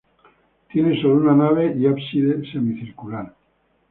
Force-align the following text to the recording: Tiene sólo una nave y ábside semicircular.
Tiene 0.73 0.99
sólo 0.99 1.17
una 1.17 1.35
nave 1.35 1.75
y 1.77 1.85
ábside 1.85 2.41
semicircular. 2.51 3.35